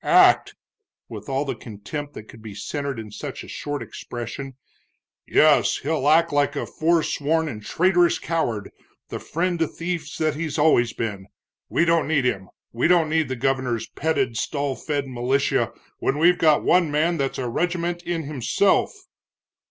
[0.03, 0.55] "Act!"
[1.09, 4.55] with all the contempt that could be centered in such a short expression
[5.27, 8.71] "yes, he'll act like a forsworn and traitorous coward,
[9.09, 11.27] the friend to thieves that he's always been!
[11.69, 16.39] We don't need him, we don't need the governor's petted, stall fed militia, when we've
[16.39, 18.91] got one man that's a regiment in himself!"